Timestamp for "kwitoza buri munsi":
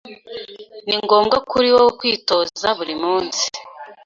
1.99-3.45